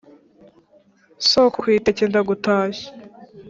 sokokwiteke 1.29 2.03
ndagutashya 2.11 2.89